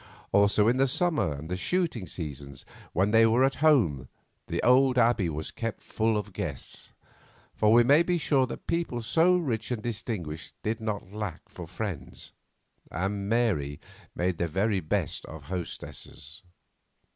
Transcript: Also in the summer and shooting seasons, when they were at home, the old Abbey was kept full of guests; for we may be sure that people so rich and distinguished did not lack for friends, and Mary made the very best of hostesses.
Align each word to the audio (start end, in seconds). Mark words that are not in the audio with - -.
Also 0.31 0.67
in 0.67 0.77
the 0.77 0.87
summer 0.87 1.33
and 1.35 1.59
shooting 1.59 2.07
seasons, 2.07 2.65
when 2.91 3.11
they 3.11 3.23
were 3.27 3.43
at 3.43 3.61
home, 3.61 4.07
the 4.47 4.59
old 4.63 4.97
Abbey 4.97 5.29
was 5.29 5.51
kept 5.51 5.83
full 5.83 6.17
of 6.17 6.33
guests; 6.33 6.91
for 7.53 7.71
we 7.71 7.83
may 7.83 8.01
be 8.01 8.17
sure 8.17 8.47
that 8.47 8.65
people 8.65 9.03
so 9.03 9.37
rich 9.37 9.69
and 9.69 9.83
distinguished 9.83 10.55
did 10.63 10.81
not 10.81 11.11
lack 11.13 11.47
for 11.47 11.67
friends, 11.67 12.31
and 12.89 13.29
Mary 13.29 13.79
made 14.15 14.39
the 14.39 14.47
very 14.47 14.79
best 14.79 15.23
of 15.27 15.43
hostesses. 15.43 16.41